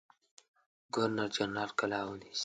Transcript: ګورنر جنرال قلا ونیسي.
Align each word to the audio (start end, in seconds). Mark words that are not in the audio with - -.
ګورنر 0.93 1.29
جنرال 1.35 1.71
قلا 1.79 1.99
ونیسي. 2.05 2.39